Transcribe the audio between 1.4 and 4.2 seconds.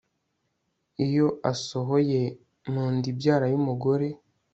asohoye, mu nda ibyara y'umugore